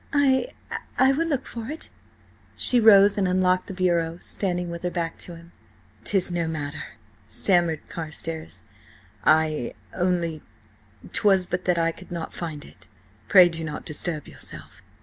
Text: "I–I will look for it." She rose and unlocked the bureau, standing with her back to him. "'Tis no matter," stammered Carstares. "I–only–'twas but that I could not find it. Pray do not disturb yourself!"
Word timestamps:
"I–I 0.13 1.11
will 1.11 1.27
look 1.27 1.45
for 1.45 1.69
it." 1.69 1.89
She 2.57 2.79
rose 2.79 3.19
and 3.19 3.27
unlocked 3.27 3.67
the 3.67 3.73
bureau, 3.75 4.17
standing 4.19 4.71
with 4.71 4.81
her 4.81 4.89
back 4.89 5.19
to 5.19 5.35
him. 5.35 5.51
"'Tis 6.05 6.31
no 6.31 6.47
matter," 6.47 6.93
stammered 7.23 7.87
Carstares. 7.87 8.63
"I–only–'twas 9.23 11.45
but 11.45 11.65
that 11.65 11.77
I 11.77 11.91
could 11.91 12.11
not 12.11 12.33
find 12.33 12.65
it. 12.65 12.89
Pray 13.29 13.47
do 13.47 13.63
not 13.63 13.85
disturb 13.85 14.27
yourself!" 14.27 14.81